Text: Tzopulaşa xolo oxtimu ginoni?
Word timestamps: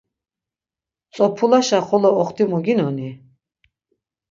Tzopulaşa 1.11 1.79
xolo 1.87 2.09
oxtimu 2.21 2.59
ginoni? 2.65 3.09